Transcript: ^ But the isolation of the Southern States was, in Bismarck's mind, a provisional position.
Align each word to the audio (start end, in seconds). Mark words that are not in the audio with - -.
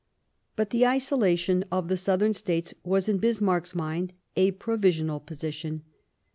^ 0.01 0.03
But 0.55 0.71
the 0.71 0.83
isolation 0.87 1.63
of 1.71 1.87
the 1.87 1.95
Southern 1.95 2.33
States 2.33 2.73
was, 2.83 3.07
in 3.07 3.19
Bismarck's 3.19 3.75
mind, 3.75 4.13
a 4.35 4.49
provisional 4.49 5.19
position. 5.19 5.83